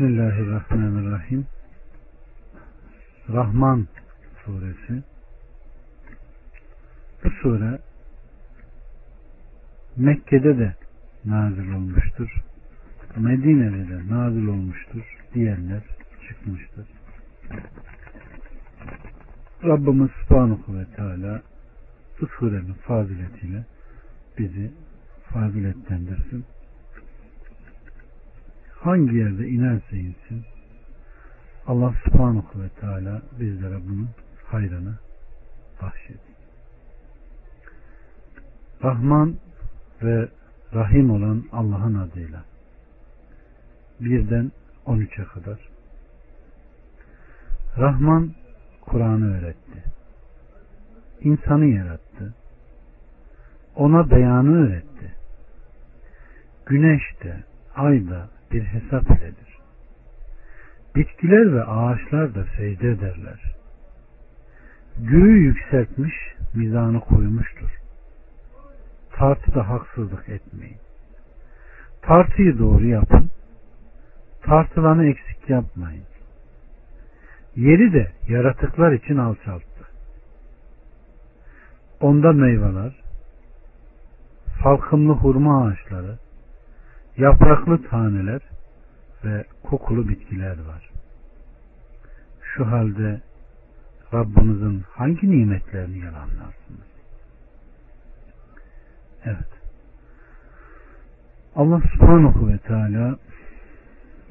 Bismillahirrahmanirrahim. 0.00 1.46
Rahman 3.28 3.88
suresi. 4.44 5.02
Bu 7.24 7.30
sure 7.30 7.78
Mekke'de 9.96 10.58
de 10.58 10.74
nazil 11.24 11.72
olmuştur. 11.72 12.42
Medine'de 13.16 13.88
de 13.88 14.14
nazil 14.14 14.46
olmuştur 14.46 15.16
diyenler 15.34 15.82
çıkmıştır. 16.28 16.86
Rabbimiz 19.64 20.10
Subhanahu 20.10 20.78
ve 20.78 20.84
Teala 20.96 21.42
bu 22.20 22.26
surenin 22.26 22.72
faziletiyle 22.72 23.64
bizi 24.38 24.72
faziletlendirsin 25.32 26.44
hangi 28.80 29.16
yerde 29.16 29.48
inerse 29.48 29.96
insin 29.96 30.44
Allah 31.66 31.94
subhanahu 32.04 32.62
ve 32.62 32.68
teala 32.68 33.22
bizlere 33.40 33.80
bunun 33.88 34.08
hayrını 34.44 34.94
bahşedin. 35.82 36.20
Rahman 38.82 39.36
ve 40.02 40.28
Rahim 40.74 41.10
olan 41.10 41.44
Allah'ın 41.52 41.94
adıyla 41.94 42.44
birden 44.00 44.52
13'e 44.86 45.24
kadar 45.24 45.58
Rahman 47.78 48.30
Kur'an'ı 48.80 49.38
öğretti. 49.38 49.84
İnsanı 51.20 51.66
yarattı. 51.66 52.34
Ona 53.76 54.10
beyanı 54.10 54.66
öğretti. 54.66 55.14
Güneş 56.66 57.02
de, 57.24 57.44
ay 57.74 58.08
da, 58.10 58.28
bir 58.52 58.62
hesap 58.62 59.10
iledir. 59.10 59.58
Bitkiler 60.96 61.52
ve 61.52 61.64
ağaçlar 61.64 62.34
da 62.34 62.44
secde 62.56 62.90
ederler. 62.90 63.54
Göğü 64.98 65.38
yükseltmiş, 65.38 66.14
mizanı 66.54 67.00
koymuştur. 67.00 67.80
Tartıda 69.12 69.68
haksızlık 69.68 70.28
etmeyin. 70.28 70.78
Tartıyı 72.02 72.58
doğru 72.58 72.86
yapın. 72.86 73.30
Tartılanı 74.42 75.06
eksik 75.06 75.50
yapmayın. 75.50 76.04
Yeri 77.56 77.92
de 77.92 78.12
yaratıklar 78.28 78.92
için 78.92 79.16
alçalttı. 79.16 79.86
Onda 82.00 82.32
meyveler, 82.32 83.00
salkımlı 84.62 85.12
hurma 85.12 85.66
ağaçları, 85.66 86.18
yapraklı 87.20 87.82
taneler 87.82 88.40
ve 89.24 89.44
kokulu 89.62 90.08
bitkiler 90.08 90.56
var. 90.68 90.90
Şu 92.42 92.66
halde 92.66 93.20
Rabbinizin 94.14 94.82
hangi 94.90 95.30
nimetlerini 95.30 95.98
yalanlarsınız? 95.98 96.90
Evet. 99.24 99.48
Allah 101.56 101.80
subhanahu 101.92 102.48
ve 102.48 102.58
teala 102.58 103.16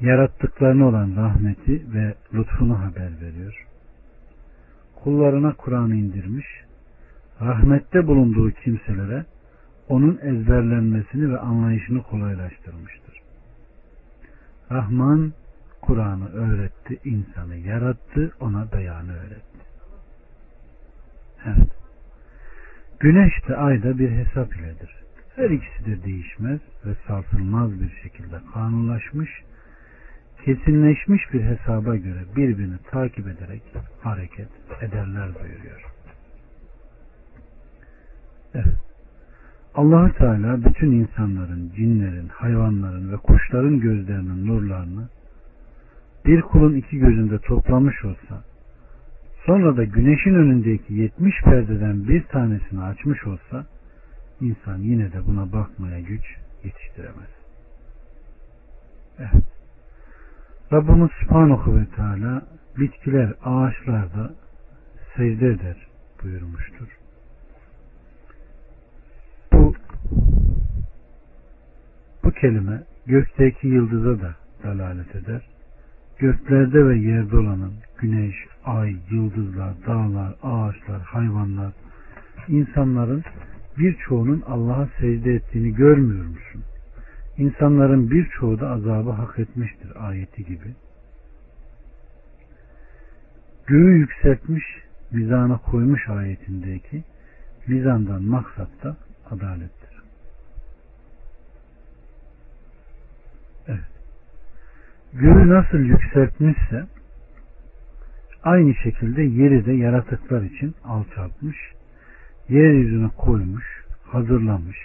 yarattıklarına 0.00 0.88
olan 0.88 1.16
rahmeti 1.16 1.94
ve 1.94 2.14
lütfunu 2.34 2.78
haber 2.78 3.10
veriyor. 3.20 3.66
Kullarına 5.04 5.52
Kur'an'ı 5.52 5.94
indirmiş, 5.94 6.46
rahmette 7.40 8.06
bulunduğu 8.06 8.50
kimselere 8.50 9.24
onun 9.90 10.18
ezberlenmesini 10.22 11.32
ve 11.32 11.38
anlayışını 11.38 12.02
kolaylaştırmıştır. 12.02 13.20
Rahman 14.70 15.32
Kur'an'ı 15.82 16.28
öğretti, 16.32 16.98
insanı 17.04 17.56
yarattı, 17.56 18.32
ona 18.40 18.72
beyanı 18.72 19.16
öğretti. 19.16 19.58
Evet. 21.46 21.68
Güneş 23.00 23.48
de 23.48 23.56
ay 23.56 23.82
da 23.82 23.98
bir 23.98 24.10
hesap 24.10 24.56
iledir. 24.56 24.90
Her 25.36 25.50
ikisi 25.50 25.86
de 25.86 26.04
değişmez 26.04 26.60
ve 26.86 26.94
sarsılmaz 27.06 27.80
bir 27.80 27.90
şekilde 28.02 28.36
kanunlaşmış, 28.54 29.30
kesinleşmiş 30.44 31.32
bir 31.32 31.42
hesaba 31.42 31.96
göre 31.96 32.24
birbirini 32.36 32.78
takip 32.90 33.26
ederek 33.28 33.62
hareket 34.02 34.48
ederler 34.82 35.28
buyuruyor. 35.34 35.84
Evet. 38.54 38.89
Allah 39.74 40.12
Teala 40.12 40.64
bütün 40.64 40.92
insanların, 40.92 41.72
cinlerin, 41.76 42.28
hayvanların 42.28 43.12
ve 43.12 43.16
kuşların 43.16 43.80
gözlerinin 43.80 44.46
nurlarını 44.46 45.08
bir 46.26 46.40
kulun 46.40 46.74
iki 46.74 46.98
gözünde 46.98 47.38
toplamış 47.38 48.04
olsa 48.04 48.44
sonra 49.46 49.76
da 49.76 49.84
güneşin 49.84 50.34
önündeki 50.34 50.94
yetmiş 50.94 51.42
perdeden 51.42 52.08
bir 52.08 52.24
tanesini 52.24 52.82
açmış 52.82 53.26
olsa 53.26 53.66
insan 54.40 54.78
yine 54.78 55.12
de 55.12 55.26
buna 55.26 55.52
bakmaya 55.52 56.00
güç 56.00 56.24
yetiştiremez. 56.64 57.30
Evet. 59.18 59.44
Rabbimiz 60.72 61.10
Subhanahu 61.20 61.76
ve 61.76 61.86
Teala 61.96 62.42
bitkiler, 62.78 63.34
ağaçlar 63.44 64.14
da 64.14 64.34
secde 65.16 65.46
eder 65.46 65.76
buyurmuştur. 66.22 66.99
Bu 72.24 72.30
kelime 72.30 72.82
gökteki 73.06 73.68
yıldıza 73.68 74.22
da 74.22 74.34
dalalet 74.62 75.16
eder. 75.16 75.42
Göklerde 76.18 76.88
ve 76.88 76.96
yerde 76.96 77.36
olanın 77.36 77.72
güneş, 77.98 78.34
ay, 78.64 78.96
yıldızlar, 79.10 79.74
dağlar, 79.86 80.34
ağaçlar, 80.42 81.00
hayvanlar, 81.02 81.72
insanların 82.48 83.24
birçoğunun 83.78 84.42
Allah'a 84.46 84.88
secde 85.00 85.34
ettiğini 85.34 85.74
görmüyor 85.74 86.24
musun? 86.24 86.62
İnsanların 87.38 88.10
birçoğu 88.10 88.60
da 88.60 88.70
azabı 88.70 89.10
hak 89.10 89.38
etmiştir 89.38 90.08
ayeti 90.08 90.44
gibi. 90.44 90.74
Göğü 93.66 93.98
yükseltmiş, 93.98 94.64
mizana 95.10 95.58
koymuş 95.58 96.08
ayetindeki 96.08 97.04
mizandan 97.66 98.22
maksat 98.22 98.68
da 98.84 98.96
adalet. 99.30 99.70
Evet. 103.68 103.80
Göğü 105.12 105.48
nasıl 105.48 105.78
yükseltmişse 105.78 106.86
aynı 108.42 108.74
şekilde 108.74 109.22
yeri 109.22 109.66
de 109.66 109.72
yaratıklar 109.72 110.42
için 110.42 110.74
alçaltmış, 110.84 111.56
yeryüzüne 112.48 113.08
koymuş, 113.08 113.64
hazırlamış. 114.04 114.78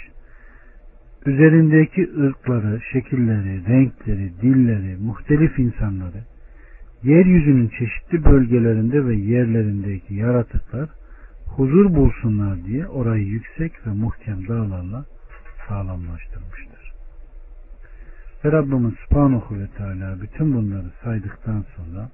Üzerindeki 1.25 2.09
ırkları, 2.19 2.81
şekilleri, 2.91 3.65
renkleri, 3.67 4.31
dilleri, 4.41 4.97
muhtelif 4.97 5.59
insanları, 5.59 6.23
yeryüzünün 7.03 7.67
çeşitli 7.67 8.25
bölgelerinde 8.25 9.05
ve 9.05 9.15
yerlerindeki 9.15 10.13
yaratıklar 10.13 10.89
huzur 11.45 11.95
bulsunlar 11.95 12.63
diye 12.65 12.87
orayı 12.87 13.25
yüksek 13.25 13.87
ve 13.87 13.91
muhkem 13.91 14.47
dağlarla 14.47 15.05
sağlamlaştırmıştır. 15.67 16.74
Ve 18.45 18.51
Rabbimiz 18.51 18.93
Subhanahu 18.93 19.59
ve 19.59 19.67
Teala 19.67 20.21
bütün 20.21 20.53
bunları 20.53 20.91
saydıktan 21.03 21.65
sonra 21.75 22.09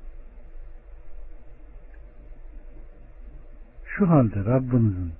şu 3.85 4.09
halde 4.09 4.45
Rabbinizin 4.45 5.11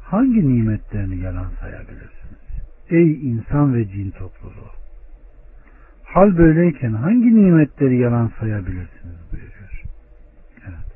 hangi 0.00 0.48
nimetlerini 0.48 1.20
yalan 1.20 1.50
sayabilirsiniz? 1.60 2.42
Ey 2.90 3.30
insan 3.30 3.74
ve 3.74 3.88
cin 3.88 4.10
topluluğu! 4.10 4.72
Hal 6.04 6.38
böyleyken 6.38 6.92
hangi 6.92 7.34
nimetleri 7.34 7.98
yalan 7.98 8.32
sayabilirsiniz 8.40 9.16
buyuruyor. 9.32 9.82
Evet. 10.68 10.92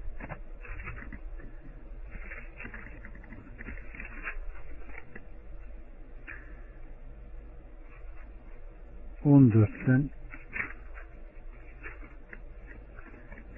14'ten 9.27 10.11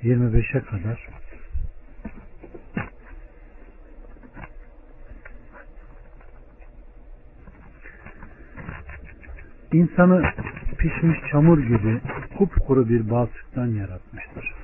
25'e 0.03 0.61
kadar 0.61 1.09
insanı 9.73 10.23
pişmiş 10.79 11.19
çamur 11.31 11.59
gibi 11.59 12.01
kupkuru 12.39 12.89
bir 12.89 13.11
balçıktan 13.11 13.67
yaratmıştır. 13.67 14.55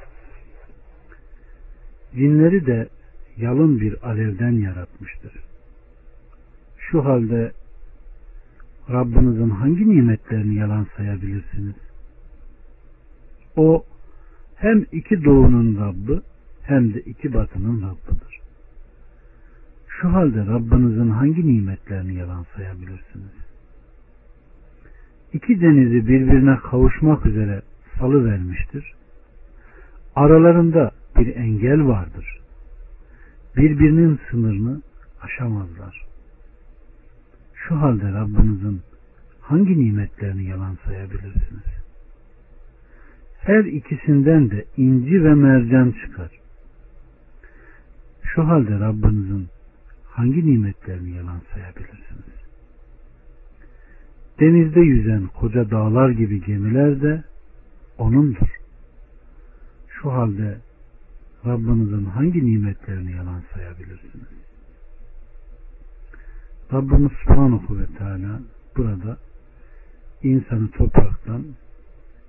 Cinleri 2.15 2.67
de 2.67 2.89
yalın 3.37 3.81
bir 3.81 4.09
alevden 4.09 4.53
yaratmıştır. 4.53 5.33
Şu 6.79 7.05
halde 7.05 7.53
Rabbinizin 8.91 9.51
hangi 9.51 9.91
nimetlerini 9.91 10.55
yalan 10.55 10.87
sayabilirsiniz? 10.97 11.75
O 13.57 13.85
hem 14.57 14.87
iki 14.93 15.25
doğunun 15.25 15.81
Rabbi 15.81 16.21
hem 16.63 16.95
de 16.95 17.01
iki 17.01 17.35
batının 17.35 17.83
Rabbidir. 17.83 18.41
Şu 19.89 20.13
halde 20.13 20.47
Rabbinizin 20.47 21.11
hangi 21.11 21.47
nimetlerini 21.47 22.15
yalan 22.15 22.47
sayabilirsiniz? 22.57 23.35
İki 25.33 25.61
denizi 25.61 26.09
birbirine 26.09 26.57
kavuşmak 26.57 27.27
üzere 27.27 27.63
salı 27.99 28.25
vermiştir. 28.25 28.93
Aralarında 30.17 30.91
bir 31.17 31.37
engel 31.37 31.87
vardır. 31.87 32.41
Birbirinin 33.57 34.21
sınırını 34.31 34.83
aşamazlar. 35.23 36.14
Şu 37.69 37.81
halde 37.81 38.13
Rabbinizin 38.13 38.83
hangi 39.41 39.79
nimetlerini 39.79 40.45
yalan 40.45 40.79
sayabilirsiniz? 40.85 41.65
Her 43.39 43.65
ikisinden 43.65 44.51
de 44.51 44.65
inci 44.77 45.25
ve 45.25 45.35
mercan 45.35 45.95
çıkar. 46.03 46.31
Şu 48.23 48.49
halde 48.49 48.81
Rabbinizin 48.81 49.49
hangi 50.05 50.47
nimetlerini 50.47 51.11
yalan 51.11 51.41
sayabilirsiniz? 51.55 52.35
Denizde 54.41 54.81
yüzen 54.81 55.27
koca 55.27 55.71
dağlar 55.71 56.11
gibi 56.11 56.45
gemiler 56.45 57.03
de 57.03 57.25
O'nundur. 57.99 58.49
Şu 59.89 60.13
halde 60.13 60.59
Rabbinizin 61.47 62.05
hangi 62.05 62.47
nimetlerini 62.47 63.13
yalan 63.13 63.43
sayabilirsiniz? 63.55 64.29
Rabbimiz 66.73 67.13
Subhanahu 67.25 67.79
ve 67.79 67.87
Teala 67.99 68.41
burada 68.77 69.19
insanı 70.23 70.71
topraktan, 70.71 71.45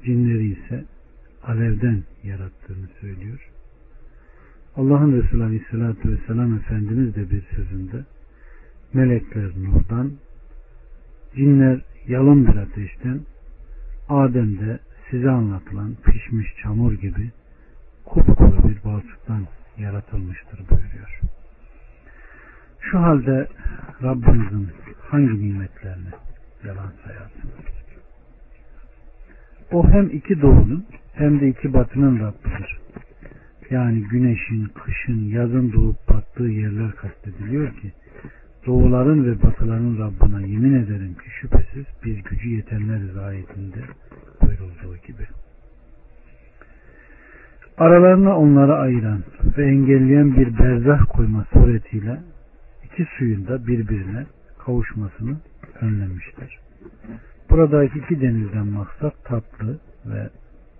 cinleri 0.05 0.45
ise 0.51 0.85
alevden 1.43 2.03
yarattığını 2.23 2.87
söylüyor. 3.01 3.49
Allah'ın 4.75 5.21
Resulü 5.21 5.43
Aleyhisselatü 5.43 6.11
Vesselam 6.11 6.53
Efendimiz 6.53 7.15
de 7.15 7.29
bir 7.29 7.41
sözünde 7.55 8.05
melekler 8.93 9.51
nurdan, 9.63 10.11
cinler 11.35 11.81
yalın 12.07 12.47
bir 12.47 12.55
ateşten, 12.55 13.21
Adem 14.09 14.59
de 14.59 14.79
size 15.11 15.29
anlatılan 15.29 15.95
pişmiş 16.05 16.47
çamur 16.63 16.93
gibi 16.93 17.31
kupkuru 18.05 18.69
bir 18.69 18.83
balçıktan 18.83 19.47
yaratılmıştır 19.77 20.59
buyuruyor. 20.69 21.21
Şu 22.91 22.99
halde 22.99 23.47
Rabbinizin 24.03 24.69
hangi 25.01 25.43
nimetlerini 25.43 26.09
yalan 26.65 26.91
sayarsınız? 27.05 27.55
O 29.71 29.89
hem 29.89 30.09
iki 30.09 30.41
doğunun 30.41 30.85
hem 31.13 31.39
de 31.39 31.47
iki 31.47 31.73
batının 31.73 32.19
Rabbidir. 32.19 32.79
Yani 33.69 34.03
güneşin, 34.11 34.65
kışın, 34.65 35.23
yazın 35.23 35.73
doğup 35.73 36.09
battığı 36.09 36.43
yerler 36.43 36.91
kastediliyor 36.91 37.73
ki 37.73 37.91
doğuların 38.65 39.25
ve 39.25 39.43
batıların 39.43 39.97
Rabbına 39.99 40.41
yemin 40.41 40.73
ederim 40.73 41.13
ki 41.13 41.29
şüphesiz 41.41 41.85
bir 42.05 42.23
gücü 42.23 42.49
yetenleriz 42.49 43.17
ayetinde 43.17 43.79
buyurulduğu 44.41 44.97
gibi. 45.07 45.27
Aralarına 47.77 48.37
onları 48.37 48.75
ayıran 48.75 49.23
ve 49.57 49.65
engelleyen 49.67 50.35
bir 50.35 50.59
berzah 50.59 51.05
koyma 51.09 51.45
suretiyle 51.53 52.19
iki 52.95 53.05
suyun 53.17 53.47
da 53.47 53.67
birbirine 53.67 54.25
kavuşmasını 54.65 55.37
önlemiştir. 55.81 56.59
Buradaki 57.49 57.99
iki 57.99 58.21
denizden 58.21 58.67
maksat 58.67 59.25
tatlı 59.25 59.79
ve 60.05 60.29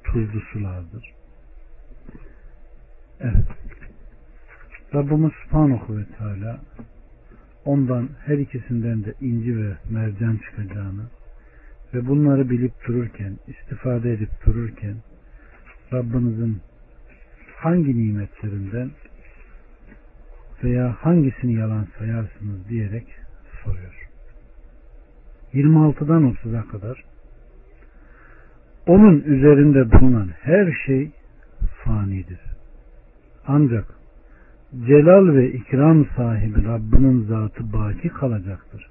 tuzlu 0.04 0.42
sulardır. 0.42 1.14
Evet. 3.20 3.48
Rabbimiz 4.94 5.32
Subhanahu 5.44 5.98
ve 5.98 6.06
Teala 6.18 6.60
ondan 7.66 8.10
her 8.26 8.38
ikisinden 8.38 9.04
de 9.06 9.14
inci 9.22 9.58
ve 9.58 9.74
mercan 9.90 10.38
çıkacağını 10.38 11.04
ve 11.94 12.08
bunları 12.08 12.50
bilip 12.50 12.88
dururken, 12.88 13.38
istifade 13.48 14.14
edip 14.14 14.46
dururken 14.46 14.96
Rabbinizin 15.94 16.62
hangi 17.56 17.98
nimetlerinden 17.98 18.92
veya 20.64 20.96
hangisini 21.00 21.54
yalan 21.54 21.88
sayarsınız 22.00 22.70
diyerek 22.70 23.08
soruyor. 23.64 24.10
26'dan 25.54 26.36
30'a 26.44 26.68
kadar 26.68 27.04
onun 28.88 29.22
üzerinde 29.22 29.92
bulunan 29.92 30.30
her 30.42 30.72
şey 30.86 31.12
fanidir. 31.84 32.40
Ancak 33.48 33.86
celal 34.88 35.28
ve 35.36 35.52
ikram 35.52 36.06
sahibi 36.18 36.66
Rabbinin 36.66 37.24
zatı 37.24 37.74
baki 37.74 38.10
kalacaktır. 38.10 38.90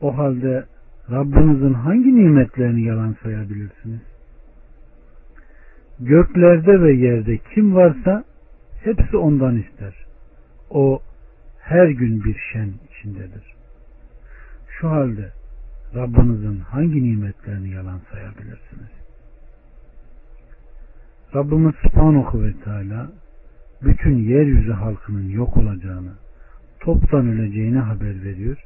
O 0.00 0.18
halde 0.18 0.64
Rabbinizin 1.10 1.74
hangi 1.74 2.16
nimetlerini 2.16 2.82
yalan 2.82 3.16
sayabilirsiniz? 3.22 4.00
Göklerde 6.00 6.82
ve 6.82 6.92
yerde 6.92 7.38
kim 7.54 7.74
varsa 7.74 8.24
hepsi 8.84 9.16
ondan 9.16 9.56
ister. 9.56 10.03
O 10.70 11.02
her 11.60 11.88
gün 11.88 12.24
bir 12.24 12.36
şen 12.52 12.72
içindedir. 12.90 13.54
Şu 14.68 14.90
halde 14.90 15.32
Rabbinizin 15.94 16.58
hangi 16.58 17.02
nimetlerini 17.02 17.70
yalan 17.70 18.00
sayabilirsiniz? 18.12 18.90
Rabbimiz 21.34 21.74
Subhanahu 21.82 22.42
ve 22.42 22.52
Teala 22.64 23.12
bütün 23.82 24.18
yeryüzü 24.18 24.72
halkının 24.72 25.28
yok 25.28 25.56
olacağını, 25.56 26.12
toptan 26.80 27.28
öleceğini 27.28 27.78
haber 27.78 28.24
veriyor. 28.24 28.64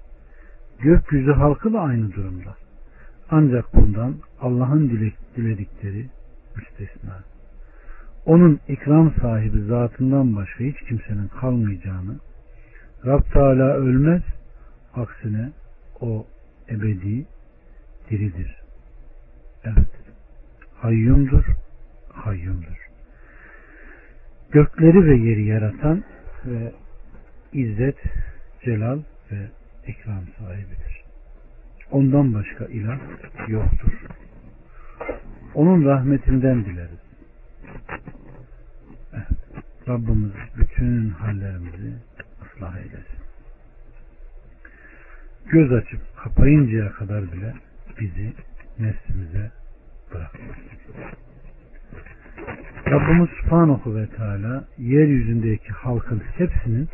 Gökyüzü 0.78 1.32
halkı 1.32 1.72
da 1.72 1.80
aynı 1.80 2.12
durumda. 2.12 2.56
Ancak 3.30 3.74
bundan 3.74 4.14
Allah'ın 4.40 4.90
diledikleri 5.36 6.06
müstesna. 6.56 7.24
Onun 8.28 8.60
ikram 8.68 9.14
sahibi 9.20 9.60
zatından 9.60 10.36
başka 10.36 10.64
hiç 10.64 10.78
kimsenin 10.88 11.28
kalmayacağını, 11.28 12.16
Rab 13.06 13.22
Teala 13.32 13.74
ölmez, 13.74 14.22
aksine 14.94 15.50
o 16.00 16.26
ebedi 16.70 17.26
diridir. 18.10 18.56
Evet. 19.64 19.88
Hayyumdur, 20.74 21.44
hayyumdur. 22.12 22.88
Gökleri 24.50 25.06
ve 25.06 25.16
yeri 25.16 25.44
yaratan 25.44 26.04
ve 26.46 26.72
izzet, 27.52 27.98
celal 28.64 28.98
ve 29.32 29.48
ikram 29.86 30.24
sahibidir. 30.38 31.04
Ondan 31.90 32.34
başka 32.34 32.64
ilah 32.64 32.98
yoktur. 33.48 33.92
Onun 35.54 35.84
rahmetinden 35.84 36.64
dileriz. 36.64 37.08
Rabbimiz 39.88 40.32
bütün 40.56 41.10
hallerimizi 41.10 41.94
ıslah 42.42 42.76
eylesin. 42.76 43.18
Göz 45.46 45.72
açıp 45.72 46.00
kapayıncaya 46.16 46.92
kadar 46.92 47.32
bile 47.32 47.54
bizi 48.00 48.32
neslimize 48.78 49.50
bırakmasın. 50.14 50.78
Rabbimiz 52.86 53.28
Subhanahu 53.40 53.96
ve 53.96 54.06
Teala 54.06 54.64
yeryüzündeki 54.78 55.72
halkın 55.72 56.22
hepsinin 56.36 56.88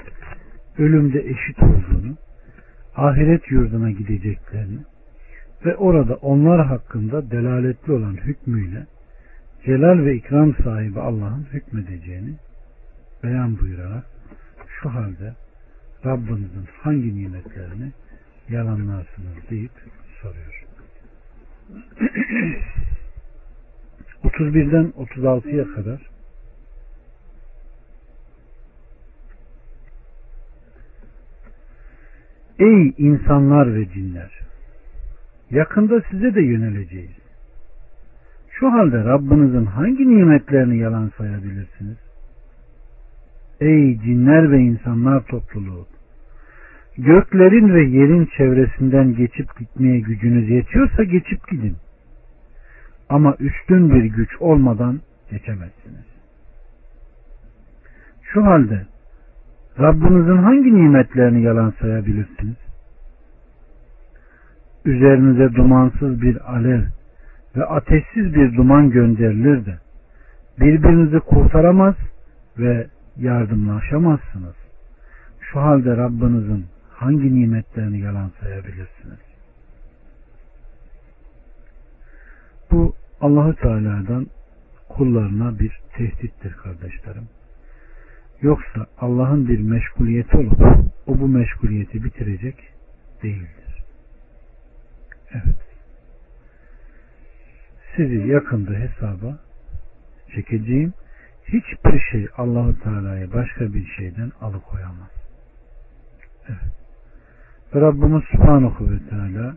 ölümde 0.78 1.20
eşit 1.20 1.62
olduğunu, 1.62 2.16
ahiret 2.96 3.50
yurduna 3.50 3.90
gideceklerini 3.90 4.78
ve 5.64 5.76
orada 5.76 6.14
onlar 6.14 6.66
hakkında 6.66 7.30
delaletli 7.30 7.92
olan 7.92 8.16
hükmüyle 8.16 8.86
celal 9.64 10.04
ve 10.04 10.14
ikram 10.14 10.54
sahibi 10.54 11.00
Allah'ın 11.00 11.46
hükmedeceğini 11.52 12.34
beyan 13.24 13.58
buyurarak 13.58 14.04
şu 14.80 14.88
halde 14.88 15.34
Rabbinizin 16.04 16.68
hangi 16.82 17.16
nimetlerini 17.16 17.92
yalanlarsınız 18.48 19.50
deyip 19.50 19.72
soruyor. 20.22 20.64
31'den 24.24 24.92
36'ya 24.96 25.74
kadar 25.74 26.00
Ey 32.58 32.94
insanlar 32.98 33.74
ve 33.74 33.88
cinler! 33.92 34.40
Yakında 35.50 36.00
size 36.10 36.34
de 36.34 36.42
yöneleceğiz. 36.42 37.10
Şu 38.50 38.72
halde 38.72 39.04
Rabbinizin 39.04 39.64
hangi 39.64 40.08
nimetlerini 40.08 40.78
yalan 40.78 41.12
sayabilirsiniz? 41.18 42.03
Ey 43.60 44.00
cinler 44.00 44.52
ve 44.52 44.58
insanlar 44.58 45.20
topluluğu! 45.20 45.86
Göklerin 46.98 47.74
ve 47.74 47.84
yerin 47.84 48.28
çevresinden 48.36 49.14
geçip 49.14 49.58
gitmeye 49.58 50.00
gücünüz 50.00 50.50
yetiyorsa 50.50 51.04
geçip 51.04 51.48
gidin. 51.48 51.76
Ama 53.08 53.36
üstün 53.40 53.90
bir 53.94 54.04
güç 54.04 54.30
olmadan 54.40 55.00
geçemezsiniz. 55.30 56.04
Şu 58.22 58.44
halde 58.44 58.86
Rabbinizin 59.80 60.36
hangi 60.36 60.74
nimetlerini 60.74 61.42
yalan 61.42 61.74
sayabilirsiniz? 61.80 62.56
Üzerinize 64.84 65.54
dumansız 65.54 66.22
bir 66.22 66.52
alev 66.54 66.82
ve 67.56 67.64
ateşsiz 67.64 68.34
bir 68.34 68.56
duman 68.56 68.90
gönderilir 68.90 69.66
de 69.66 69.78
birbirinizi 70.60 71.20
kurtaramaz 71.20 71.94
ve 72.58 72.86
yardımlaşamazsınız. 73.16 74.54
Şu 75.40 75.60
halde 75.60 75.96
Rabbinizin 75.96 76.66
hangi 76.90 77.34
nimetlerini 77.34 78.00
yalan 78.00 78.30
sayabilirsiniz? 78.40 79.18
Bu 82.70 82.94
Allahü 83.20 83.56
Teala'dan 83.56 84.26
kullarına 84.88 85.58
bir 85.58 85.80
tehdittir 85.96 86.52
kardeşlerim. 86.52 87.28
Yoksa 88.42 88.86
Allah'ın 88.98 89.48
bir 89.48 89.58
meşguliyeti 89.58 90.36
olup 90.36 90.60
o 91.06 91.20
bu 91.20 91.28
meşguliyeti 91.28 92.04
bitirecek 92.04 92.56
değildir. 93.22 93.84
Evet. 95.32 95.56
Sizi 97.96 98.28
yakında 98.28 98.72
hesaba 98.72 99.38
çekeceğim. 100.34 100.92
Hiçbir 101.46 102.00
şey 102.10 102.28
Allahu 102.36 102.80
Teala'yı 102.80 103.32
başka 103.32 103.74
bir 103.74 103.86
şeyden 103.86 104.32
alıkoyamaz. 104.40 105.10
Evet. 106.48 106.58
Ve 107.74 107.80
Rabbimiz 107.80 108.22
Subhanahu 108.32 108.90
ve 108.90 109.08
Teala 109.08 109.56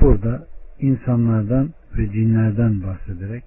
burada 0.00 0.46
insanlardan 0.78 1.70
ve 1.96 2.12
cinlerden 2.12 2.82
bahsederek 2.82 3.44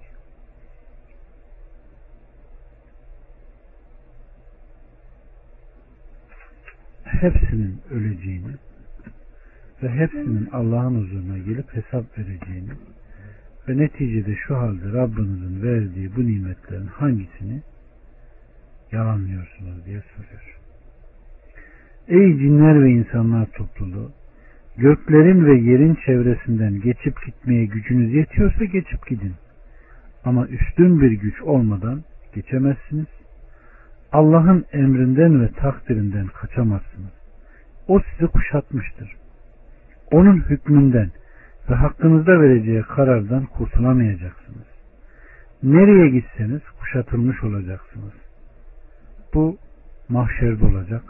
hepsinin 7.04 7.80
öleceğini 7.90 8.54
ve 9.82 9.88
hepsinin 9.88 10.48
Allah'ın 10.52 11.02
huzuruna 11.02 11.38
gelip 11.38 11.74
hesap 11.74 12.18
vereceğini 12.18 12.70
ve 13.68 13.76
neticede 13.76 14.36
şu 14.36 14.56
halde 14.56 14.92
Rabbinizin 14.92 15.62
verdiği 15.62 16.16
bu 16.16 16.26
nimetlerin 16.26 16.86
hangisini 16.86 17.62
yalanlıyorsunuz 18.92 19.86
diye 19.86 20.02
soruyor. 20.16 20.58
Ey 22.08 22.38
cinler 22.38 22.82
ve 22.82 22.90
insanlar 22.90 23.46
topluluğu 23.46 24.12
göklerin 24.76 25.46
ve 25.46 25.70
yerin 25.70 25.98
çevresinden 26.06 26.80
geçip 26.80 27.26
gitmeye 27.26 27.64
gücünüz 27.64 28.14
yetiyorsa 28.14 28.64
geçip 28.64 29.06
gidin. 29.06 29.34
Ama 30.24 30.46
üstün 30.46 31.00
bir 31.00 31.10
güç 31.10 31.42
olmadan 31.42 32.02
geçemezsiniz. 32.34 33.06
Allah'ın 34.12 34.64
emrinden 34.72 35.42
ve 35.42 35.48
takdirinden 35.48 36.26
kaçamazsınız. 36.26 37.12
O 37.88 38.00
sizi 38.00 38.26
kuşatmıştır. 38.26 39.16
Onun 40.10 40.36
hükmünden 40.40 41.10
ve 41.70 41.74
hakkınızda 41.74 42.40
vereceği 42.40 42.82
karardan 42.82 43.46
kurtulamayacaksınız. 43.46 44.66
Nereye 45.62 46.08
gitseniz 46.08 46.62
kuşatılmış 46.80 47.44
olacaksınız. 47.44 48.12
Bu 49.34 49.58
mahşerde 50.08 50.64
olacak. 50.64 51.02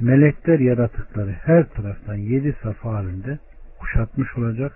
Melekler 0.00 0.58
yaratıkları 0.58 1.32
her 1.32 1.68
taraftan 1.68 2.14
yedi 2.14 2.56
safa 2.62 2.94
halinde 2.94 3.38
kuşatmış 3.78 4.36
olacak 4.36 4.72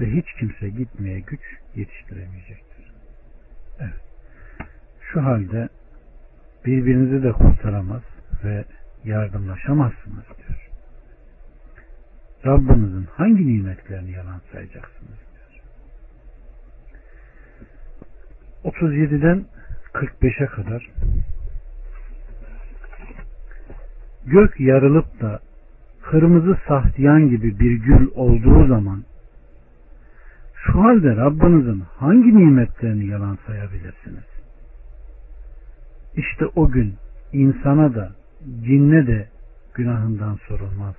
ve 0.00 0.06
hiç 0.06 0.26
kimse 0.38 0.68
gitmeye 0.68 1.20
güç 1.20 1.40
yetiştiremeyecektir. 1.76 2.92
Evet. 3.80 4.00
Şu 5.00 5.24
halde 5.24 5.68
birbirinizi 6.66 7.22
de 7.22 7.32
kurtaramaz 7.32 8.02
ve 8.44 8.64
yardımlaşamazsınız 9.04 10.24
diyor. 10.38 10.59
Rabbinizin 12.46 13.06
hangi 13.16 13.46
nimetlerini 13.46 14.10
yalan 14.10 14.40
sayacaksınız 14.52 15.18
diyor. 15.32 15.62
37'den 18.74 19.44
45'e 19.94 20.46
kadar 20.46 20.90
gök 24.26 24.60
yarılıp 24.60 25.20
da 25.20 25.40
kırmızı 26.02 26.58
sahtiyan 26.68 27.28
gibi 27.28 27.58
bir 27.60 27.72
gül 27.72 28.08
olduğu 28.14 28.66
zaman 28.66 29.04
şu 30.54 30.80
halde 30.80 31.16
Rabbinizin 31.16 31.82
hangi 31.96 32.36
nimetlerini 32.36 33.06
yalan 33.06 33.38
sayabilirsiniz? 33.46 34.24
İşte 36.16 36.46
o 36.46 36.70
gün 36.70 36.94
insana 37.32 37.94
da 37.94 38.12
cinne 38.64 39.06
de 39.06 39.28
günahından 39.74 40.38
sorulmaz. 40.48 40.94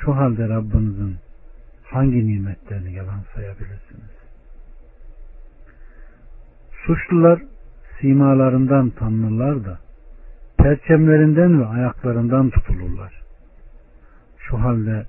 Şu 0.00 0.16
halde 0.16 0.48
Rabbinizin 0.48 1.16
hangi 1.84 2.26
nimetlerini 2.26 2.92
yalan 2.92 3.20
sayabilirsiniz? 3.34 4.18
Suçlular 6.86 7.42
simalarından 8.00 8.90
tanınırlar 8.90 9.64
da 9.64 9.78
perçemlerinden 10.58 11.60
ve 11.60 11.66
ayaklarından 11.66 12.50
tutulurlar. 12.50 13.22
Şu 14.38 14.60
halde 14.60 15.06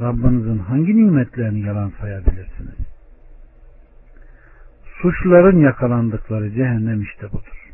Rabbinizin 0.00 0.58
hangi 0.58 0.96
nimetlerini 0.96 1.60
yalan 1.60 1.92
sayabilirsiniz? 2.00 2.78
Suçluların 5.02 5.58
yakalandıkları 5.58 6.50
cehennem 6.50 7.02
işte 7.02 7.32
budur. 7.32 7.70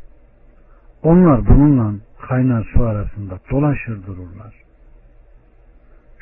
Onlar 1.03 1.47
bununla 1.47 1.93
kaynar 2.21 2.69
su 2.73 2.83
arasında 2.83 3.39
dolaşır 3.51 4.05
dururlar. 4.05 4.53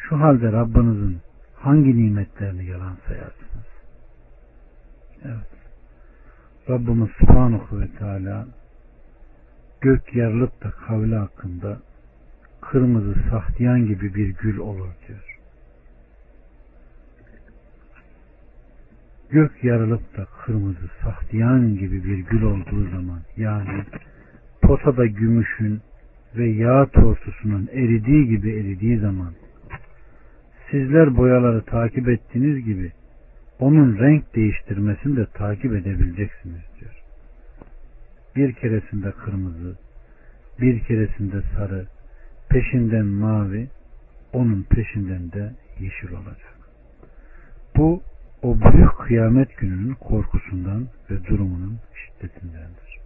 Şu 0.10 0.20
halde 0.20 0.52
Rabbinizin 0.52 1.18
hangi 1.56 1.98
nimetlerini 1.98 2.66
yalan 2.66 2.98
sayarsınız? 3.08 3.70
Evet. 5.26 5.50
Rabbimiz 6.70 7.10
Subhanahu 7.20 7.82
ve 7.82 7.88
Teala 8.00 8.48
gök 9.82 10.16
yarılıp 10.16 10.64
da 10.64 10.72
kavli 10.72 11.16
hakkında 11.16 11.80
kırmızı 12.62 13.16
sahtiyan 13.30 13.86
gibi 13.86 14.16
bir 14.16 14.30
gül 14.30 14.58
olur 14.58 14.90
diyor. 15.08 15.40
Gök 19.30 19.64
yarılıp 19.64 20.18
da 20.18 20.28
kırmızı 20.46 20.90
sahtiyan 21.04 21.78
gibi 21.78 22.04
bir 22.04 22.18
gül 22.18 22.42
olduğu 22.42 22.90
zaman 22.90 23.20
yani 23.38 23.84
potada 24.62 25.06
gümüşün 25.06 25.82
ve 26.36 26.50
yağ 26.50 26.86
tortusunun 26.86 27.70
eridiği 27.74 28.28
gibi 28.28 28.52
eridiği 28.52 29.00
zaman 29.00 29.34
sizler 30.72 31.18
boyaları 31.18 31.66
takip 31.66 32.10
ettiğiniz 32.10 32.66
gibi 32.66 32.92
onun 33.60 34.00
renk 34.00 34.36
değiştirmesini 34.36 35.18
de 35.18 35.26
takip 35.26 35.74
edebileceksiniz 35.74 36.62
diyor. 36.80 37.04
Bir 38.36 38.54
keresinde 38.54 39.12
kırmızı, 39.12 39.76
bir 40.62 40.84
keresinde 40.84 41.42
sarı, 41.56 41.88
peşinden 42.50 43.06
mavi, 43.06 43.68
onun 44.34 44.64
peşinden 44.64 45.32
de 45.32 45.54
yeşil 45.80 46.12
olacak. 46.12 46.60
Bu 47.76 48.04
o 48.42 48.58
büyük 48.62 48.98
kıyamet 48.98 49.58
gününün 49.58 49.94
korkusundan 49.94 50.88
ve 51.12 51.26
durumunun 51.26 51.80
şiddetindendir. 51.96 53.00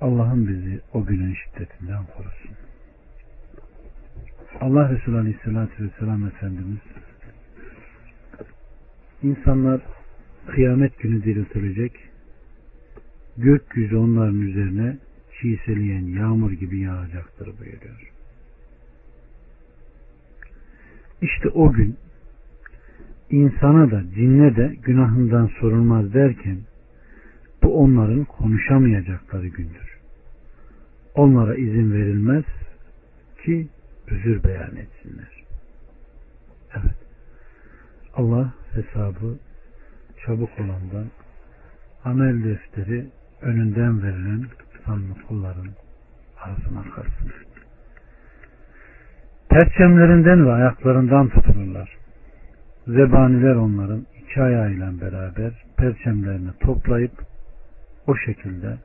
Allah'ın 0.00 0.48
bizi 0.48 0.80
o 0.92 1.04
günün 1.04 1.34
şiddetinden 1.34 2.04
korusun. 2.16 2.65
Allah 4.60 4.90
Resulü 4.90 5.16
Aleyhisselatü 5.16 5.84
Vesselam 5.84 6.26
Efendimiz 6.26 6.78
insanlar 9.22 9.80
kıyamet 10.46 10.98
günü 10.98 11.24
diriltilecek 11.24 11.92
gökyüzü 13.36 13.96
onların 13.96 14.40
üzerine 14.40 14.96
çiğseleyen 15.40 16.06
yağmur 16.06 16.52
gibi 16.52 16.80
yağacaktır 16.80 17.46
buyuruyor. 17.46 18.12
İşte 21.22 21.48
o 21.48 21.72
gün 21.72 21.96
insana 23.30 23.90
da 23.90 24.02
cinne 24.14 24.56
de 24.56 24.76
günahından 24.82 25.50
sorulmaz 25.60 26.14
derken 26.14 26.58
bu 27.62 27.82
onların 27.82 28.24
konuşamayacakları 28.24 29.46
gündür. 29.46 29.98
Onlara 31.14 31.54
izin 31.54 31.92
verilmez 31.92 32.44
ki 33.44 33.68
özür 34.10 34.44
beyan 34.44 34.76
etsinler. 34.76 35.44
Evet. 36.74 36.96
Allah 38.14 38.54
hesabı 38.74 39.38
çabuk 40.26 40.50
olandan 40.58 41.10
amel 42.04 42.44
defteri 42.44 43.06
önünden 43.42 44.02
verilen 44.02 44.46
sanlı 44.86 45.22
kulların 45.28 45.68
arasına 46.40 46.82
karsın. 46.94 47.32
Perçemlerinden 49.48 50.46
ve 50.46 50.52
ayaklarından 50.52 51.28
tutulurlar. 51.28 51.96
Zebaniler 52.86 53.54
onların 53.54 54.06
iki 54.22 54.42
ayağıyla 54.42 55.00
beraber 55.00 55.64
perçemlerini 55.76 56.50
toplayıp 56.60 57.12
o 58.06 58.16
şekilde 58.16 58.76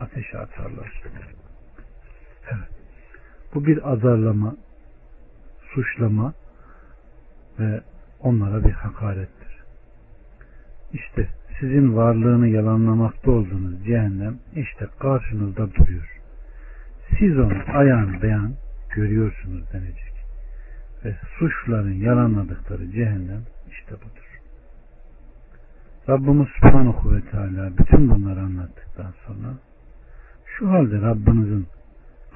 ateşe 0.00 0.38
atarlar. 0.38 1.02
Evet. 2.50 2.79
Bu 3.54 3.66
bir 3.66 3.92
azarlama, 3.92 4.56
suçlama 5.74 6.32
ve 7.58 7.80
onlara 8.20 8.64
bir 8.64 8.72
hakarettir. 8.72 9.62
İşte 10.92 11.28
sizin 11.60 11.96
varlığını 11.96 12.48
yalanlamakta 12.48 13.30
olduğunuz 13.30 13.84
cehennem 13.84 14.38
işte 14.56 14.86
karşınızda 14.98 15.74
duruyor. 15.74 16.20
Siz 17.18 17.38
onu 17.38 17.52
ayan 17.74 18.22
beyan 18.22 18.54
görüyorsunuz 18.94 19.72
denecek. 19.72 20.14
Ve 21.04 21.16
suçların 21.38 21.92
yalanladıkları 21.92 22.90
cehennem 22.90 23.42
işte 23.70 23.94
budur. 23.94 24.40
Rabbimiz 26.08 26.48
Subhanahu 26.48 27.14
ve 27.14 27.20
Teala 27.20 27.78
bütün 27.78 28.10
bunları 28.10 28.40
anlattıktan 28.40 29.14
sonra 29.26 29.54
şu 30.46 30.70
halde 30.70 31.00
Rabbinizin 31.00 31.66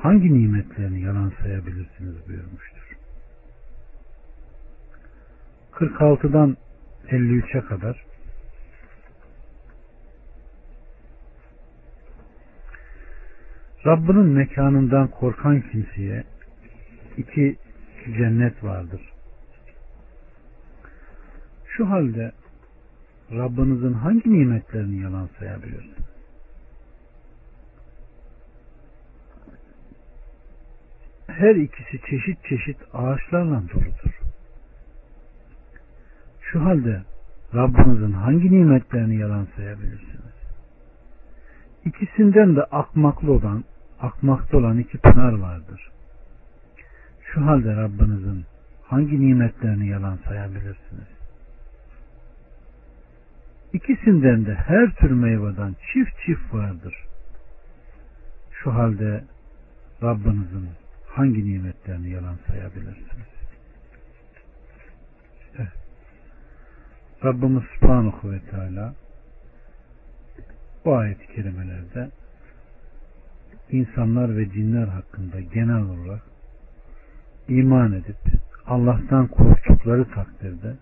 hangi 0.05 0.35
nimetlerini 0.35 1.01
yalan 1.01 1.33
sayabilirsiniz 1.43 2.29
buyurmuştur. 2.29 2.97
46'dan 5.73 6.57
53'e 7.09 7.61
kadar 7.61 8.05
Rabbinin 13.87 14.27
mekanından 14.27 15.09
korkan 15.09 15.61
kimseye 15.61 16.25
iki 17.17 17.57
cennet 18.17 18.65
vardır. 18.65 19.13
Şu 21.67 21.91
halde 21.91 22.33
Rabbinizin 23.33 23.93
hangi 23.93 24.31
nimetlerini 24.31 25.03
yalan 25.03 25.29
sayabilirsiniz? 25.39 26.14
Her 31.27 31.55
ikisi 31.55 32.01
çeşit 32.11 32.45
çeşit 32.45 32.77
ağaçlarla 32.93 33.63
doludur. 33.75 34.21
Şu 36.41 36.65
halde 36.65 37.03
Rabbinizin 37.55 38.13
hangi 38.13 38.53
nimetlerini 38.53 39.17
yalan 39.17 39.49
sayabilirsiniz? 39.57 40.35
İkisinden 41.85 42.57
de 42.57 42.65
akmaklı 42.65 43.33
olan, 43.33 43.65
akmakta 44.01 44.57
olan 44.57 44.79
iki 44.79 44.99
pınar 44.99 45.33
vardır. 45.33 45.91
Şu 47.23 47.47
halde 47.47 47.77
Rabbinizin 47.77 48.45
hangi 48.83 49.21
nimetlerini 49.21 49.89
yalan 49.89 50.19
sayabilirsiniz? 50.29 51.09
İkisinden 53.73 54.47
de 54.47 54.55
her 54.55 54.95
tür 54.95 55.11
meyveden 55.11 55.75
çift 55.93 56.13
çift 56.27 56.55
vardır. 56.55 56.95
Şu 58.53 58.75
halde 58.75 59.25
Rabbinizin 60.03 60.69
hangi 61.15 61.45
nimetlerini 61.45 62.11
yalan 62.11 62.39
sayabilirsiniz? 62.47 63.29
Evet. 65.59 65.69
Rabbimiz 67.25 67.63
Subhanahu 67.75 68.33
ve 68.33 68.41
Teala 68.41 68.95
bu 70.85 70.97
ayet-i 70.97 71.27
kerimelerde 71.27 72.11
insanlar 73.71 74.37
ve 74.37 74.51
cinler 74.51 74.87
hakkında 74.87 75.41
genel 75.41 75.83
olarak 75.83 76.23
iman 77.49 77.93
edip 77.93 78.17
Allah'tan 78.67 79.27
korktukları 79.27 80.11
takdirde 80.11 80.75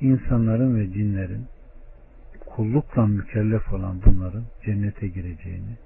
insanların 0.00 0.76
ve 0.76 0.92
cinlerin 0.92 1.46
kullukla 2.46 3.06
mükellef 3.06 3.72
olan 3.72 4.02
bunların 4.06 4.44
cennete 4.64 5.08
gireceğini 5.08 5.76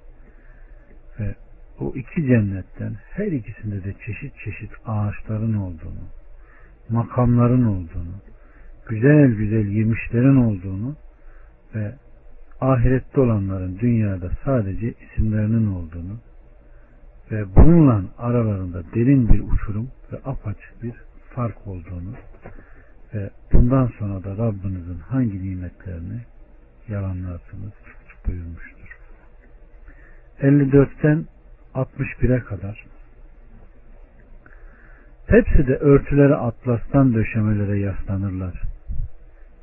ve 1.19 1.35
o 1.81 1.93
iki 1.95 2.25
cennetten 2.27 2.93
her 3.13 3.27
ikisinde 3.27 3.83
de 3.83 3.93
çeşit 4.05 4.33
çeşit 4.45 4.71
ağaçların 4.85 5.53
olduğunu, 5.53 6.03
makamların 6.89 7.65
olduğunu, 7.65 8.15
güzel 8.89 9.33
güzel 9.33 9.67
yemişlerin 9.67 10.35
olduğunu 10.35 10.95
ve 11.75 11.95
ahirette 12.61 13.21
olanların 13.21 13.79
dünyada 13.79 14.31
sadece 14.45 14.93
isimlerinin 14.93 15.67
olduğunu 15.67 16.19
ve 17.31 17.55
bununla 17.55 18.03
aralarında 18.17 18.83
derin 18.95 19.29
bir 19.29 19.39
uçurum 19.39 19.91
ve 20.11 20.17
apaçık 20.25 20.83
bir 20.83 20.93
fark 21.35 21.67
olduğunu 21.67 22.13
ve 23.13 23.29
bundan 23.53 23.91
sonra 23.99 24.23
da 24.23 24.37
Rabbinizin 24.37 24.99
hangi 24.99 25.43
nimetlerini 25.43 26.21
yalanlarsınız 26.87 27.71
buyurmuştur. 28.27 28.97
54'ten 30.41 31.25
61'e 31.75 32.39
kadar 32.39 32.85
hepsi 35.27 35.67
de 35.67 35.75
örtüleri 35.75 36.35
atlastan 36.35 37.13
döşemelere 37.13 37.79
yaslanırlar. 37.79 38.61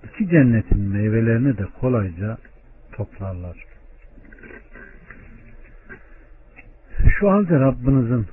İki 0.05 0.29
cennetin 0.29 0.81
meyvelerini 0.81 1.59
de 1.59 1.67
kolayca 1.81 2.39
toplarlar. 2.93 3.65
Şu 7.19 7.31
halde 7.31 7.61
Rabbinizin 7.61 8.27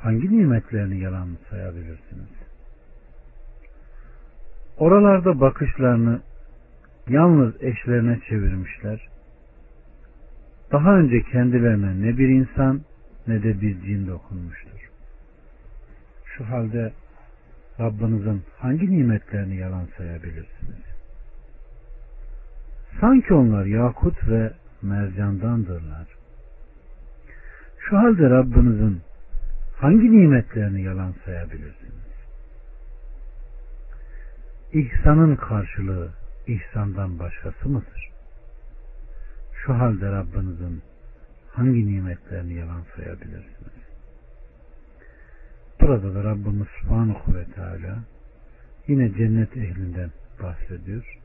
hangi 0.00 0.38
nimetlerini 0.38 0.98
yalan 0.98 1.28
sayabilirsiniz? 1.50 2.28
Oralarda 4.78 5.40
bakışlarını 5.40 6.20
yalnız 7.08 7.62
eşlerine 7.62 8.20
çevirmişler. 8.28 9.08
Daha 10.72 10.98
önce 10.98 11.22
kendilerine 11.22 12.06
ne 12.06 12.18
bir 12.18 12.28
insan 12.28 12.80
ne 13.28 13.42
de 13.42 13.60
bir 13.60 13.80
cin 13.80 14.08
dokunmuştur. 14.08 14.90
Şu 16.24 16.44
halde 16.44 16.92
Rabbinizin 17.80 18.42
hangi 18.58 18.98
nimetlerini 18.98 19.56
yalan 19.56 19.88
sayabilirsiniz? 19.96 20.82
Sanki 23.00 23.34
onlar 23.34 23.64
yakut 23.64 24.28
ve 24.28 24.52
mercandandırlar. 24.82 26.06
Şu 27.78 27.98
halde 27.98 28.30
Rabbinizin 28.30 29.00
hangi 29.76 30.12
nimetlerini 30.12 30.82
yalan 30.82 31.14
sayabilirsiniz? 31.24 32.08
İhsanın 34.72 35.36
karşılığı 35.36 36.08
ihsandan 36.46 37.18
başkası 37.18 37.68
mıdır? 37.68 38.10
Şu 39.64 39.74
halde 39.74 40.12
Rabbinizin 40.12 40.82
hangi 41.52 41.86
nimetlerini 41.86 42.54
yalan 42.54 42.82
sayabilirsiniz? 42.96 43.78
Burada 45.80 46.14
da 46.14 46.24
Rabbimiz 46.24 46.68
Subhanahu 46.80 47.34
ve 47.34 47.44
Teala 47.44 47.98
yine 48.88 49.12
cennet 49.14 49.56
ehlinden 49.56 50.10
bahsediyor. 50.42 51.18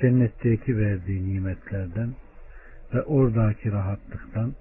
Cennetteki 0.00 0.78
verdiği 0.78 1.34
nimetlerden 1.34 2.14
ve 2.94 3.02
oradaki 3.02 3.72
rahatlıktan 3.72 4.54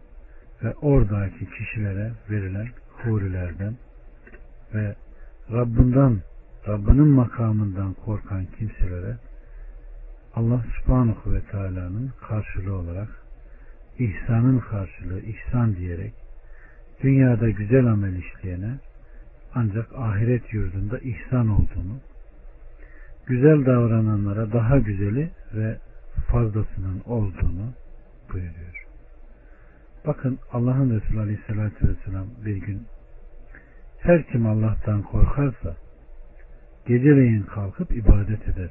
ve 0.63 0.73
oradaki 0.73 1.49
kişilere 1.49 2.11
verilen 2.29 2.67
hurilerden 3.03 3.75
ve 4.73 4.95
Rabbinden, 5.51 6.21
Rabbinin 6.67 7.07
makamından 7.07 7.93
korkan 7.93 8.45
kimselere 8.45 9.17
Allah 10.35 10.63
subhanahu 10.77 11.33
ve 11.33 11.41
teala'nın 11.41 12.11
karşılığı 12.27 12.75
olarak 12.75 13.26
ihsanın 13.99 14.59
karşılığı 14.59 15.21
ihsan 15.21 15.75
diyerek 15.75 16.13
dünyada 17.03 17.49
güzel 17.49 17.85
amel 17.85 18.15
işleyene 18.15 18.79
ancak 19.55 19.95
ahiret 19.95 20.53
yurdunda 20.53 20.99
ihsan 20.99 21.49
olduğunu 21.49 21.99
güzel 23.25 23.65
davrananlara 23.65 24.53
daha 24.53 24.77
güzeli 24.77 25.29
ve 25.53 25.77
fazlasının 26.31 27.01
olduğunu 27.05 27.73
buyuruyor. 28.33 28.85
Bakın 30.07 30.39
Allah'ın 30.51 30.99
Resulü 30.99 31.19
Aleyhisselatü 31.19 31.87
Vesselam 31.87 32.27
bir 32.45 32.55
gün 32.55 32.87
her 33.99 34.27
kim 34.27 34.47
Allah'tan 34.47 35.01
korkarsa 35.01 35.75
geceleyin 36.85 37.43
kalkıp 37.43 37.91
ibadet 37.91 38.47
eder. 38.47 38.69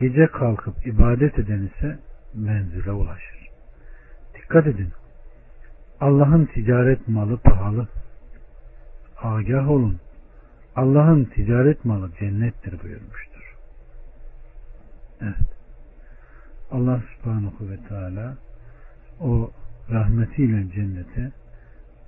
Gece 0.00 0.26
kalkıp 0.26 0.86
ibadet 0.86 1.38
eden 1.38 1.62
ise 1.62 1.98
menzile 2.34 2.92
ulaşır. 2.92 3.43
Dikkat 4.44 4.66
edin. 4.66 4.92
Allah'ın 6.00 6.44
ticaret 6.44 7.08
malı 7.08 7.36
pahalı. 7.36 7.88
Agah 9.22 9.70
olun. 9.70 10.00
Allah'ın 10.76 11.24
ticaret 11.24 11.84
malı 11.84 12.10
cennettir 12.20 12.82
buyurmuştur. 12.82 13.56
Evet. 15.20 15.34
Allah 16.70 17.02
subhanahu 17.16 17.70
ve 17.70 17.76
teala 17.88 18.36
o 19.20 19.50
rahmetiyle 19.90 20.70
cennete 20.74 21.32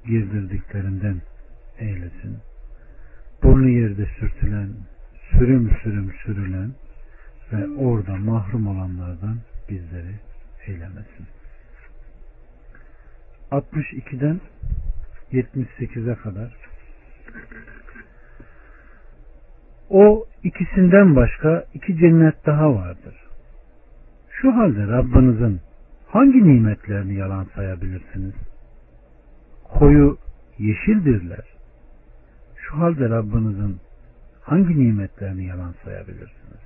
girdirdiklerinden 0.06 1.22
eylesin. 1.78 2.38
Burnu 3.42 3.68
yerde 3.68 4.06
sürtülen, 4.20 4.68
sürüm 5.30 5.76
sürüm 5.82 6.12
sürülen 6.24 6.70
ve 7.52 7.68
orada 7.84 8.16
mahrum 8.16 8.66
olanlardan 8.66 9.38
bizleri 9.68 10.14
eylemesin. 10.66 11.26
62'den 13.50 14.40
78'e 15.32 16.14
kadar 16.14 16.56
o 19.90 20.26
ikisinden 20.42 21.16
başka 21.16 21.64
iki 21.74 21.96
cennet 21.96 22.46
daha 22.46 22.74
vardır. 22.74 23.14
Şu 24.30 24.52
halde 24.56 24.86
Rabbinizin 24.86 25.60
hangi 26.06 26.44
nimetlerini 26.44 27.14
yalan 27.14 27.46
sayabilirsiniz? 27.54 28.34
Koyu 29.64 30.18
yeşildirler. 30.58 31.44
Şu 32.56 32.78
halde 32.78 33.08
Rabbinizin 33.08 33.76
hangi 34.40 34.78
nimetlerini 34.80 35.46
yalan 35.46 35.74
sayabilirsiniz? 35.84 36.65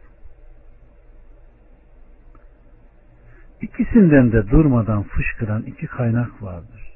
İkisinden 3.62 4.32
de 4.32 4.50
durmadan 4.50 5.02
fışkıran 5.02 5.62
iki 5.62 5.86
kaynak 5.86 6.42
vardır. 6.42 6.92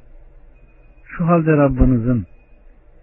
Şu 1.04 1.26
halde 1.26 1.56
Rabbinizin 1.56 2.26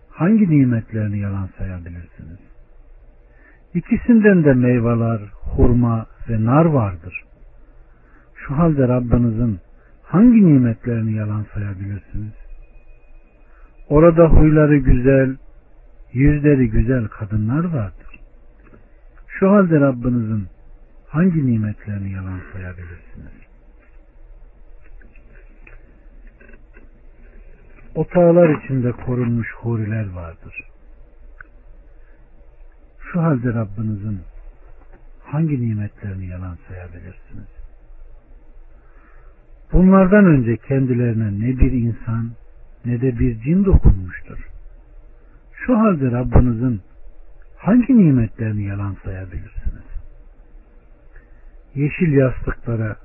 hangi 0.09 0.49
nimetlerini 0.49 1.19
yalan 1.19 1.49
sayabilirsiniz? 1.57 2.39
İkisinden 3.73 4.43
de 4.43 4.53
meyveler, 4.53 5.19
hurma 5.43 6.05
ve 6.29 6.45
nar 6.45 6.65
vardır. 6.65 7.23
Şu 8.35 8.57
halde 8.57 8.87
Rabbinizin 8.87 9.59
hangi 10.03 10.45
nimetlerini 10.45 11.13
yalan 11.13 11.45
sayabilirsiniz? 11.53 12.33
Orada 13.89 14.25
huyları 14.27 14.77
güzel, 14.77 15.35
yüzleri 16.13 16.69
güzel 16.69 17.07
kadınlar 17.07 17.63
vardır. 17.63 18.19
Şu 19.27 19.51
halde 19.51 19.79
Rabbinizin 19.79 20.47
hangi 21.07 21.45
nimetlerini 21.45 22.11
yalan 22.11 22.39
sayabilirsiniz? 22.53 23.50
Otağlar 27.95 28.49
içinde 28.49 28.91
korunmuş 28.91 29.47
huriler 29.53 30.09
vardır. 30.09 30.63
Şu 32.99 33.21
halde 33.21 33.53
Rabbinizin 33.53 34.21
hangi 35.23 35.61
nimetlerini 35.61 36.27
yalan 36.27 36.57
sayabilirsiniz? 36.67 37.47
Bunlardan 39.73 40.25
önce 40.25 40.57
kendilerine 40.57 41.47
ne 41.47 41.59
bir 41.59 41.71
insan 41.71 42.31
ne 42.85 43.01
de 43.01 43.19
bir 43.19 43.41
cin 43.41 43.65
dokunmuştur. 43.65 44.47
Şu 45.53 45.77
halde 45.77 46.11
Rabbinizin 46.11 46.81
hangi 47.57 47.97
nimetlerini 47.97 48.63
yalan 48.63 48.97
sayabilirsiniz? 49.03 49.85
Yeşil 51.75 52.13
yastıklara 52.13 52.95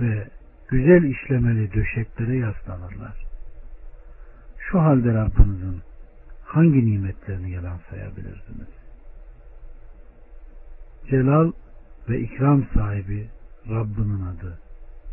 ve 0.00 0.28
güzel 0.68 1.02
işlemeli 1.02 1.72
döşeklere 1.72 2.36
yaslanırlar. 2.36 3.31
Şu 4.72 4.80
halde 4.80 5.14
Rabbinizin 5.14 5.80
hangi 6.44 6.86
nimetlerini 6.86 7.50
yalan 7.50 7.78
sayabilirsiniz? 7.90 8.68
Celal 11.10 11.52
ve 12.08 12.20
ikram 12.20 12.64
sahibi 12.74 13.28
Rabbinin 13.70 14.26
adı 14.26 14.58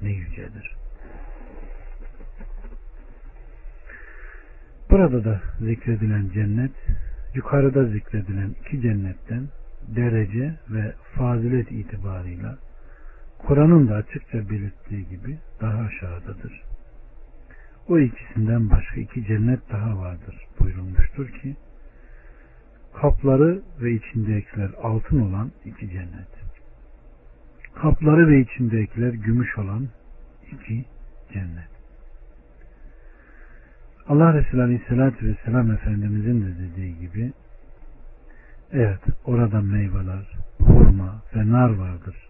ne 0.02 0.10
yücedir. 0.12 0.76
Burada 4.90 5.24
da 5.24 5.42
zikredilen 5.60 6.30
cennet, 6.34 6.72
yukarıda 7.34 7.86
zikredilen 7.86 8.56
iki 8.62 8.82
cennetten 8.82 9.48
derece 9.88 10.56
ve 10.70 10.94
fazilet 11.16 11.72
itibarıyla 11.72 12.58
Kur'an'ın 13.40 13.90
da 13.90 13.96
açıkça 13.96 14.50
belirttiği 14.50 15.10
gibi 15.10 15.38
daha 15.62 15.78
aşağıdadır. 15.78 16.69
O 17.90 18.00
ikisinden 18.00 18.70
başka 18.70 19.02
iki 19.02 19.26
cennet 19.26 19.60
daha 19.72 19.98
vardır 19.98 20.48
buyurulmuştur 20.60 21.30
ki 21.30 21.56
kapları 23.02 23.62
ve 23.82 23.92
içindekiler 23.92 24.70
altın 24.84 25.20
olan 25.22 25.52
iki 25.66 25.90
cennet. 25.90 26.30
Kapları 27.76 28.28
ve 28.28 28.40
içindekiler 28.40 29.14
gümüş 29.14 29.58
olan 29.58 29.88
iki 30.52 30.86
cennet. 31.34 31.70
Allah 34.08 34.34
Resulü 34.34 34.62
Aleyhisselatü 34.62 35.28
Vesselam 35.28 35.72
Efendimizin 35.72 36.42
de 36.42 36.56
dediği 36.60 37.00
gibi 37.00 37.34
evet 38.72 39.00
orada 39.26 39.62
meyveler, 39.62 40.38
hurma 40.60 41.22
ve 41.36 41.52
nar 41.52 41.70
vardır. 41.70 42.30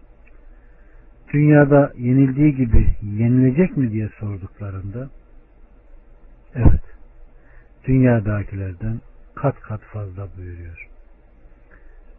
Dünyada 1.32 1.92
yenildiği 1.98 2.56
gibi 2.56 2.86
yenilecek 3.02 3.76
mi 3.76 3.92
diye 3.92 4.08
sorduklarında 4.20 5.10
evet 6.54 6.80
dünyadakilerden 7.86 9.00
kat 9.34 9.60
kat 9.60 9.80
fazla 9.80 10.28
buyuruyor. 10.36 10.88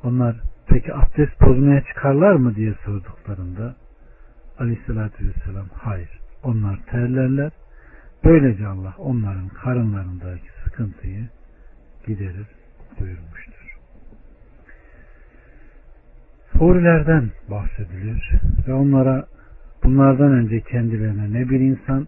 Onlar 0.03 0.35
peki 0.67 0.93
abdest 0.93 1.41
bozmaya 1.41 1.83
çıkarlar 1.83 2.33
mı 2.33 2.55
diye 2.55 2.73
sorduklarında 2.85 3.75
Aleyhisselatü 4.59 5.27
Vesselam 5.27 5.67
hayır. 5.73 6.19
Onlar 6.43 6.79
terlerler. 6.85 7.51
Böylece 8.23 8.67
Allah 8.67 8.93
onların 8.97 9.47
karınlarındaki 9.47 10.47
sıkıntıyı 10.63 11.27
giderir 12.07 12.47
buyurmuştur. 12.99 13.77
Hurilerden 16.57 17.29
bahsediliyor 17.49 18.31
ve 18.67 18.73
onlara 18.73 19.27
bunlardan 19.83 20.31
önce 20.31 20.61
kendilerine 20.61 21.33
ne 21.33 21.49
bir 21.49 21.59
insan 21.59 22.07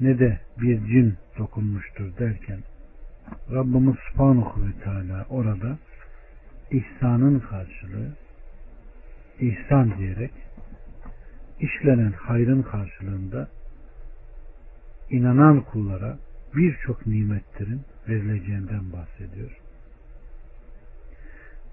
ne 0.00 0.18
de 0.18 0.38
bir 0.60 0.86
cin 0.86 1.14
dokunmuştur 1.38 2.18
derken 2.18 2.58
Rabbimiz 3.52 3.96
Subhanahu 4.12 4.66
ve 4.66 4.84
Teala 4.84 5.26
orada 5.30 5.78
ihsanın 6.70 7.40
karşılığı 7.40 8.16
ihsan 9.40 9.98
diyerek 9.98 10.32
işlenen 11.60 12.12
hayrın 12.12 12.62
karşılığında 12.62 13.48
inanan 15.10 15.60
kullara 15.60 16.18
birçok 16.56 17.06
nimetlerin 17.06 17.80
verileceğinden 18.08 18.92
bahsediyor. 18.92 19.56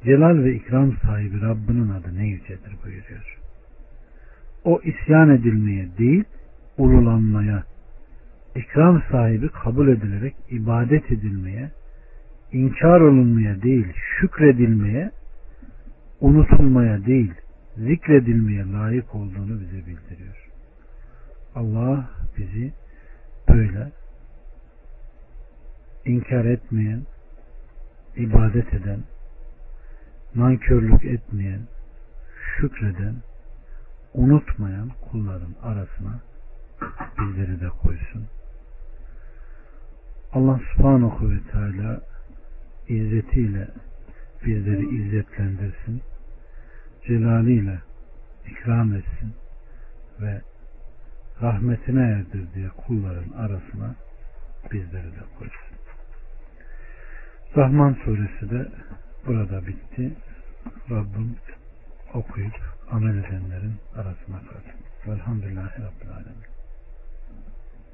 Celal 0.03 0.43
ve 0.43 0.55
ikram 0.55 0.97
sahibi 0.97 1.41
Rabbinin 1.41 1.89
adı 1.89 2.17
ne 2.17 2.27
yücedir 2.27 2.75
buyuruyor. 2.83 3.37
O 4.63 4.81
isyan 4.81 5.29
edilmeye 5.29 5.97
değil, 5.97 6.23
ululanmaya, 6.77 7.63
ikram 8.57 9.03
sahibi 9.11 9.49
kabul 9.49 9.87
edilerek 9.87 10.35
ibadet 10.49 11.11
edilmeye, 11.11 11.71
inkar 12.51 12.99
olunmaya 13.01 13.61
değil, 13.61 13.93
şükredilmeye, 14.19 15.11
unutulmaya 16.21 17.05
değil, 17.05 17.33
zikredilmeye 17.77 18.71
layık 18.71 19.15
olduğunu 19.15 19.61
bize 19.61 19.85
bildiriyor. 19.85 20.49
Allah 21.55 22.09
bizi 22.37 22.73
böyle 23.49 23.91
inkar 26.05 26.45
etmeyen, 26.45 27.01
ibadet 28.15 28.73
eden, 28.73 28.99
nankörlük 30.35 31.05
etmeyen, 31.05 31.61
şükreden, 32.57 33.15
unutmayan 34.13 34.89
kulların 35.11 35.55
arasına 35.63 36.19
bizleri 37.19 37.61
de 37.61 37.69
koysun. 37.69 38.27
Allah 40.33 40.59
subhanahu 40.73 41.31
ve 41.31 41.39
teala 41.51 42.01
izzetiyle 42.87 43.67
bizleri 44.45 44.95
izzetlendirsin. 44.95 46.01
Celaliyle 47.07 47.79
ikram 48.47 48.93
etsin 48.93 49.33
ve 50.21 50.41
rahmetine 51.41 52.01
erdirdiği 52.01 52.69
kulların 52.69 53.31
arasına 53.31 53.95
bizleri 54.71 55.11
de 55.11 55.23
koysun. 55.39 55.77
Rahman 57.57 57.93
suresi 57.93 58.49
de 58.49 58.67
burada 59.27 59.67
bitti. 59.67 60.13
Rabbim 60.89 61.35
okuyup 62.13 62.55
amel 62.91 63.17
edenlerin 63.17 63.75
arasına 63.95 64.39
kalsın. 64.39 64.81
Velhamdülillahi 65.07 65.81
Rabbil 65.81 66.09
Alemin. 66.09 66.56